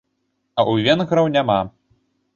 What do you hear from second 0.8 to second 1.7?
венграў няма!